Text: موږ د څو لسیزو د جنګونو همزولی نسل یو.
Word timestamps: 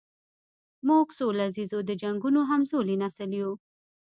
موږ 0.87 1.07
د 1.11 1.15
څو 1.17 1.25
لسیزو 1.39 1.79
د 1.85 1.91
جنګونو 2.01 2.39
همزولی 2.49 2.95
نسل 3.03 3.29
یو. 3.41 3.51